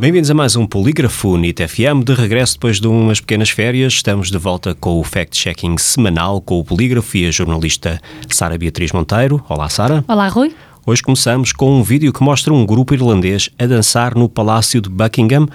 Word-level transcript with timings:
Bem-vindos 0.00 0.30
a 0.30 0.34
mais 0.34 0.54
um 0.54 0.64
Polígrafo 0.64 1.36
NIT 1.36 1.66
FM. 1.66 2.04
De 2.04 2.14
regresso 2.14 2.54
depois 2.54 2.78
de 2.78 2.86
umas 2.86 3.18
pequenas 3.18 3.50
férias, 3.50 3.94
estamos 3.94 4.30
de 4.30 4.38
volta 4.38 4.72
com 4.72 5.00
o 5.00 5.02
fact-checking 5.02 5.76
semanal 5.76 6.40
com 6.40 6.60
o 6.60 6.64
Polígrafo 6.64 7.16
e 7.16 7.26
a 7.26 7.32
jornalista 7.32 8.00
Sara 8.30 8.56
Beatriz 8.56 8.92
Monteiro. 8.92 9.44
Olá, 9.48 9.68
Sara. 9.68 10.04
Olá, 10.06 10.28
Rui. 10.28 10.54
Hoje 10.86 11.02
começamos 11.02 11.52
com 11.52 11.80
um 11.80 11.82
vídeo 11.82 12.12
que 12.12 12.22
mostra 12.22 12.54
um 12.54 12.64
grupo 12.64 12.94
irlandês 12.94 13.50
a 13.58 13.66
dançar 13.66 14.14
no 14.14 14.28
Palácio 14.28 14.80
de 14.80 14.88
Buckingham 14.88 15.48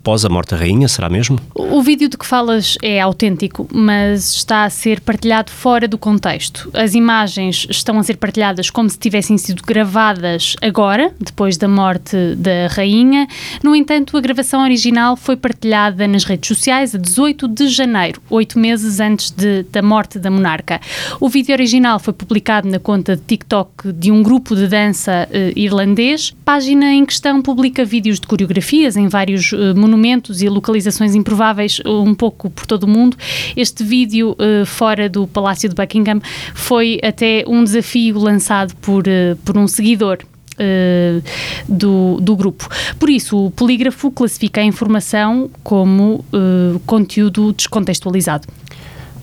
após 0.00 0.24
a 0.24 0.30
morte 0.30 0.50
da 0.50 0.56
rainha, 0.56 0.88
será 0.88 1.10
mesmo? 1.10 1.38
O 1.54 1.82
vídeo 1.82 2.08
de 2.08 2.16
que 2.16 2.24
falas 2.24 2.76
é 2.82 3.00
autêntico, 3.00 3.68
mas 3.70 4.30
está 4.30 4.64
a 4.64 4.70
ser 4.70 5.00
partilhado 5.00 5.50
fora 5.50 5.86
do 5.86 5.98
contexto. 5.98 6.70
As 6.72 6.94
imagens 6.94 7.66
estão 7.68 7.98
a 7.98 8.02
ser 8.02 8.16
partilhadas 8.16 8.70
como 8.70 8.88
se 8.88 8.98
tivessem 8.98 9.36
sido 9.36 9.62
gravadas 9.62 10.56
agora, 10.62 11.12
depois 11.20 11.58
da 11.58 11.68
morte 11.68 12.16
da 12.36 12.66
rainha. 12.70 13.28
No 13.62 13.76
entanto, 13.76 14.16
a 14.16 14.20
gravação 14.20 14.62
original 14.62 15.16
foi 15.16 15.36
partilhada 15.36 16.08
nas 16.08 16.24
redes 16.24 16.48
sociais 16.48 16.94
a 16.94 16.98
18 16.98 17.46
de 17.46 17.68
janeiro, 17.68 18.22
oito 18.30 18.58
meses 18.58 19.00
antes 19.00 19.30
de, 19.30 19.64
da 19.64 19.82
morte 19.82 20.18
da 20.18 20.30
monarca. 20.30 20.80
O 21.20 21.28
vídeo 21.28 21.52
original 21.52 21.98
foi 21.98 22.14
publicado 22.14 22.68
na 22.68 22.78
conta 22.78 23.16
de 23.16 23.22
TikTok 23.22 23.92
de 23.92 24.10
um 24.10 24.22
grupo 24.22 24.56
de 24.56 24.66
dança 24.66 25.28
eh, 25.30 25.52
irlandês. 25.54 26.34
Página 26.42 26.90
em 26.90 27.04
questão 27.04 27.42
publica 27.42 27.84
vídeos 27.84 28.18
de 28.18 28.26
coreografias 28.26 28.96
em 28.96 29.06
vários 29.06 29.52
eh, 29.52 29.74
monumentos 29.90 30.40
e 30.40 30.48
localizações 30.48 31.14
improváveis 31.16 31.80
um 31.84 32.14
pouco 32.14 32.48
por 32.48 32.64
todo 32.64 32.84
o 32.84 32.88
mundo. 32.88 33.16
Este 33.56 33.82
vídeo 33.82 34.36
uh, 34.38 34.64
fora 34.64 35.08
do 35.08 35.26
Palácio 35.26 35.68
de 35.68 35.74
Buckingham 35.74 36.20
foi 36.54 37.00
até 37.02 37.44
um 37.46 37.64
desafio 37.64 38.18
lançado 38.18 38.74
por, 38.76 39.04
uh, 39.06 39.36
por 39.44 39.58
um 39.58 39.66
seguidor 39.66 40.18
Uh, 40.60 41.22
do, 41.66 42.18
do 42.20 42.36
grupo. 42.36 42.68
Por 42.98 43.08
isso, 43.08 43.46
o 43.46 43.50
polígrafo 43.50 44.10
classifica 44.10 44.60
a 44.60 44.64
informação 44.64 45.48
como 45.62 46.22
conteúdo 46.84 47.54
descontextualizado. 47.54 48.46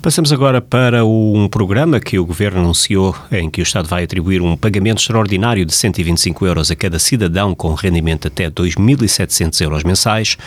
Passamos 0.01 0.31
agora 0.31 0.61
para 0.61 1.03
um 1.03 1.49
programa 1.49 1.99
que 1.99 2.17
o 2.17 2.25
Governo 2.25 2.61
anunciou 2.61 3.15
em 3.31 3.49
que 3.49 3.61
o 3.61 3.63
Estado 3.63 3.87
vai 3.87 4.03
atribuir 4.03 4.41
um 4.41 4.55
pagamento 4.55 4.99
extraordinário 4.99 5.65
de 5.65 5.73
125 5.73 6.45
euros 6.45 6.71
a 6.71 6.75
cada 6.75 6.99
cidadão 6.99 7.53
com 7.53 7.73
rendimento 7.73 8.27
até 8.27 8.49
2.700 8.49 9.59
euros 9.61 9.83
mensais, 9.83 10.37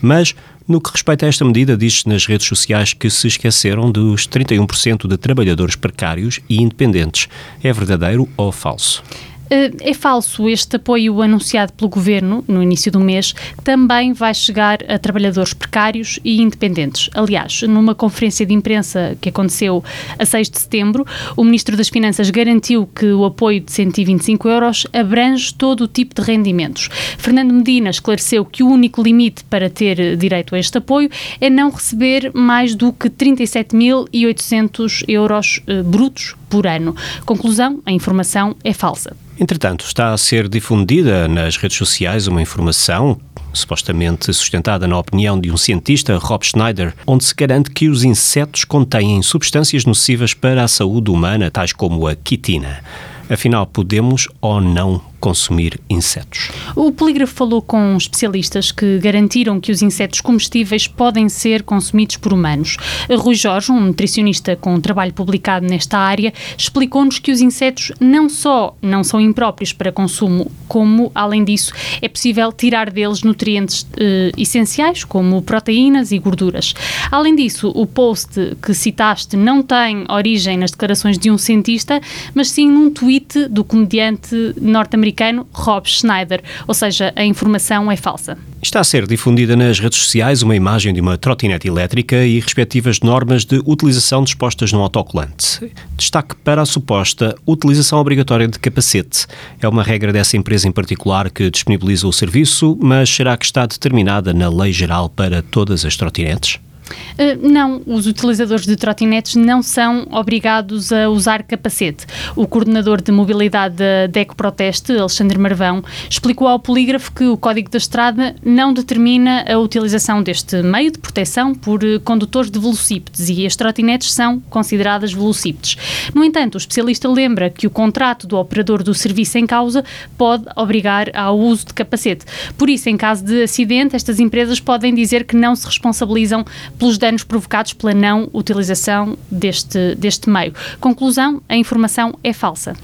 mas 0.00 0.34
no 0.68 0.80
que 0.80 0.92
respeita 0.92 1.26
a 1.26 1.28
esta 1.28 1.44
medida, 1.44 1.76
diz-se 1.76 2.08
nas 2.08 2.26
redes 2.26 2.46
sociais 2.46 2.92
que 2.92 3.10
se 3.10 3.26
esqueceram 3.26 3.90
dos 3.90 4.28
31% 4.28 5.08
de 5.08 5.16
trabalhadores 5.16 5.74
precários 5.74 6.38
e 6.48 6.62
independentes. 6.62 7.26
É 7.64 7.72
verdadeiro 7.72 8.28
ou 8.36 8.52
falso? 8.52 9.02
Eh, 9.50 9.72
é 9.80 9.94
falso 9.94 10.48
este 10.48 10.76
apoio 10.76 11.20
anunciado 11.20 11.72
pelo 11.72 11.90
governo 11.90 12.44
no 12.46 12.62
início 12.62 12.92
do 12.92 13.00
mês 13.00 13.34
também 13.64 14.12
vai 14.12 14.32
chegar 14.32 14.78
a 14.88 14.96
trabalhadores 14.96 15.52
precários 15.52 16.20
e 16.24 16.40
independentes. 16.40 17.10
Aliás, 17.12 17.62
numa 17.62 17.92
conferência 17.94 18.46
de 18.46 18.54
imprensa 18.54 19.18
que 19.20 19.28
aconteceu 19.28 19.82
a 20.16 20.24
6 20.24 20.50
de 20.50 20.60
setembro, 20.60 21.04
o 21.36 21.42
Ministro 21.42 21.76
das 21.76 21.88
Finanças 21.88 22.30
garantiu 22.30 22.86
que 22.86 23.06
o 23.06 23.24
apoio 23.24 23.60
de 23.60 23.72
125 23.72 24.48
euros 24.48 24.86
abrange 24.92 25.52
todo 25.52 25.82
o 25.82 25.88
tipo 25.88 26.14
de 26.14 26.22
rendimentos. 26.22 26.88
Fernando 27.18 27.52
Medina 27.52 27.90
esclareceu 27.90 28.44
que 28.44 28.62
o 28.62 28.68
único 28.68 29.02
limite 29.02 29.42
para 29.44 29.68
ter 29.68 30.16
direito 30.16 30.54
a 30.54 30.58
este 30.60 30.78
apoio 30.78 31.10
é 31.40 31.50
não 31.50 31.70
receber 31.70 32.30
mais 32.32 32.76
do 32.76 32.92
que 32.92 33.10
37.800 33.10 35.04
euros 35.08 35.60
uh, 35.66 35.82
brutos 35.82 36.36
por 36.50 36.66
ano. 36.66 36.94
Conclusão: 37.24 37.80
a 37.86 37.92
informação 37.92 38.54
é 38.62 38.74
falsa. 38.74 39.16
Entretanto, 39.38 39.86
está 39.86 40.12
a 40.12 40.18
ser 40.18 40.48
difundida 40.48 41.26
nas 41.26 41.56
redes 41.56 41.78
sociais 41.78 42.26
uma 42.26 42.42
informação 42.42 43.18
supostamente 43.52 44.32
sustentada 44.32 44.86
na 44.86 44.98
opinião 44.98 45.40
de 45.40 45.50
um 45.50 45.56
cientista, 45.56 46.16
Rob 46.18 46.44
Schneider, 46.44 46.94
onde 47.06 47.24
se 47.24 47.34
garante 47.34 47.70
que 47.70 47.88
os 47.88 48.04
insetos 48.04 48.64
contêm 48.64 49.22
substâncias 49.22 49.84
nocivas 49.84 50.34
para 50.34 50.62
a 50.62 50.68
saúde 50.68 51.10
humana, 51.10 51.50
tais 51.50 51.72
como 51.72 52.06
a 52.06 52.14
quitina. 52.14 52.82
Afinal, 53.28 53.66
podemos 53.66 54.28
ou 54.40 54.60
não 54.60 55.09
consumir 55.20 55.78
insetos. 55.88 56.50
O 56.74 56.90
polígrafo 56.90 57.34
falou 57.34 57.60
com 57.60 57.96
especialistas 57.96 58.72
que 58.72 58.98
garantiram 58.98 59.60
que 59.60 59.70
os 59.70 59.82
insetos 59.82 60.20
comestíveis 60.20 60.86
podem 60.86 61.28
ser 61.28 61.62
consumidos 61.62 62.16
por 62.16 62.32
humanos. 62.32 62.76
Rui 63.18 63.34
Jorge, 63.34 63.70
um 63.70 63.80
nutricionista 63.80 64.56
com 64.56 64.74
um 64.74 64.80
trabalho 64.80 65.12
publicado 65.12 65.66
nesta 65.66 65.98
área, 65.98 66.32
explicou-nos 66.56 67.18
que 67.18 67.30
os 67.30 67.40
insetos 67.40 67.92
não 68.00 68.28
só 68.28 68.74
não 68.80 69.04
são 69.04 69.20
impróprios 69.20 69.72
para 69.72 69.92
consumo, 69.92 70.50
como, 70.66 71.12
além 71.14 71.44
disso, 71.44 71.72
é 72.00 72.08
possível 72.08 72.50
tirar 72.52 72.90
deles 72.90 73.22
nutrientes 73.22 73.86
eh, 73.98 74.32
essenciais, 74.38 75.04
como 75.04 75.42
proteínas 75.42 76.12
e 76.12 76.18
gorduras. 76.18 76.74
Além 77.10 77.36
disso, 77.36 77.70
o 77.74 77.86
post 77.86 78.56
que 78.62 78.72
citaste 78.72 79.36
não 79.36 79.62
tem 79.62 80.04
origem 80.08 80.56
nas 80.56 80.70
declarações 80.70 81.18
de 81.18 81.30
um 81.30 81.36
cientista, 81.36 82.00
mas 82.34 82.48
sim 82.48 82.70
num 82.70 82.90
tweet 82.90 83.48
do 83.48 83.64
comediante 83.64 84.54
norte-americano 84.60 85.09
americano 85.10 85.46
Rob 85.52 85.88
Schneider, 85.88 86.42
ou 86.66 86.74
seja, 86.74 87.12
a 87.16 87.24
informação 87.24 87.90
é 87.90 87.96
falsa. 87.96 88.38
Está 88.62 88.80
a 88.80 88.84
ser 88.84 89.06
difundida 89.06 89.56
nas 89.56 89.78
redes 89.78 89.98
sociais 89.98 90.42
uma 90.42 90.54
imagem 90.54 90.92
de 90.92 91.00
uma 91.00 91.18
trotinete 91.18 91.66
elétrica 91.66 92.24
e 92.24 92.38
respectivas 92.38 93.00
normas 93.00 93.44
de 93.44 93.60
utilização 93.64 94.22
dispostas 94.22 94.72
no 94.72 94.80
autocolante. 94.80 95.72
Destaque 95.96 96.36
para 96.36 96.62
a 96.62 96.66
suposta 96.66 97.34
utilização 97.46 97.98
obrigatória 97.98 98.46
de 98.46 98.58
capacete. 98.58 99.26
É 99.60 99.68
uma 99.68 99.82
regra 99.82 100.12
dessa 100.12 100.36
empresa 100.36 100.68
em 100.68 100.72
particular 100.72 101.30
que 101.30 101.50
disponibiliza 101.50 102.06
o 102.06 102.12
serviço, 102.12 102.78
mas 102.80 103.10
será 103.10 103.36
que 103.36 103.44
está 103.44 103.66
determinada 103.66 104.32
na 104.32 104.48
lei 104.48 104.72
geral 104.72 105.08
para 105.08 105.42
todas 105.42 105.84
as 105.84 105.96
trotinetes? 105.96 106.60
Uh, 106.90 107.48
não, 107.48 107.82
os 107.86 108.06
utilizadores 108.06 108.66
de 108.66 108.76
trotinetes 108.76 109.36
não 109.36 109.62
são 109.62 110.06
obrigados 110.10 110.92
a 110.92 111.08
usar 111.08 111.42
capacete. 111.42 112.06
O 112.36 112.46
coordenador 112.46 113.00
de 113.00 113.12
mobilidade 113.12 113.76
da 113.76 114.06
DECO 114.06 114.36
Proteste, 114.36 114.92
Alexandre 114.92 115.38
Marvão, 115.38 115.82
explicou 116.08 116.48
ao 116.48 116.58
polígrafo 116.58 117.12
que 117.12 117.24
o 117.24 117.36
Código 117.36 117.70
da 117.70 117.78
Estrada 117.78 118.34
não 118.44 118.72
determina 118.72 119.44
a 119.48 119.58
utilização 119.58 120.22
deste 120.22 120.62
meio 120.62 120.90
de 120.90 120.98
proteção 120.98 121.54
por 121.54 121.82
uh, 121.82 122.00
condutores 122.00 122.50
de 122.50 122.58
velocípedes 122.58 123.28
e 123.28 123.46
as 123.46 123.56
trotinetes 123.56 124.12
são 124.12 124.40
consideradas 124.50 125.12
velocípedes. 125.12 125.76
No 126.14 126.24
entanto, 126.24 126.54
o 126.54 126.58
especialista 126.58 127.08
lembra 127.08 127.50
que 127.50 127.66
o 127.66 127.70
contrato 127.70 128.26
do 128.26 128.36
operador 128.36 128.82
do 128.82 128.94
serviço 128.94 129.38
em 129.38 129.46
causa 129.46 129.84
pode 130.16 130.44
obrigar 130.56 131.10
ao 131.14 131.38
uso 131.38 131.66
de 131.66 131.74
capacete. 131.74 132.24
Por 132.56 132.68
isso, 132.68 132.88
em 132.88 132.96
caso 132.96 133.24
de 133.24 133.42
acidente, 133.42 133.96
estas 133.96 134.20
empresas 134.20 134.60
podem 134.60 134.94
dizer 134.94 135.24
que 135.24 135.36
não 135.36 135.54
se 135.54 135.66
responsabilizam 135.66 136.44
pelos 136.80 136.98
danos 136.98 137.22
provocados 137.22 137.74
pela 137.74 137.94
não 137.94 138.28
utilização 138.32 139.16
deste, 139.30 139.94
deste 139.94 140.28
meio. 140.28 140.52
Conclusão: 140.80 141.40
a 141.48 141.54
informação 141.54 142.18
é 142.24 142.32
falsa. 142.32 142.74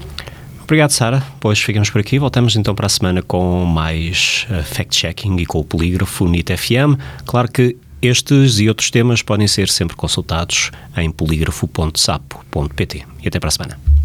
Obrigado, 0.63 0.91
Sara. 0.91 1.23
Pois 1.39 1.59
ficamos 1.59 1.89
por 1.89 1.99
aqui. 1.99 2.19
Voltamos 2.19 2.55
então 2.55 2.75
para 2.75 2.85
a 2.85 2.89
semana 2.89 3.21
com 3.21 3.65
mais 3.65 4.45
uh, 4.49 4.63
fact-checking 4.63 5.37
e 5.37 5.45
com 5.45 5.59
o 5.59 5.63
polígrafo 5.63 6.27
NIT 6.27 6.55
FM. 6.55 6.99
Claro 7.25 7.49
que 7.49 7.77
estes 8.01 8.59
e 8.59 8.67
outros 8.67 8.91
temas 8.91 9.21
podem 9.21 9.47
ser 9.47 9.69
sempre 9.69 9.95
consultados 9.95 10.71
em 10.95 11.09
polígrafo.sapo.pt. 11.09 13.05
E 13.23 13.27
até 13.27 13.39
para 13.39 13.47
a 13.47 13.51
semana. 13.51 13.96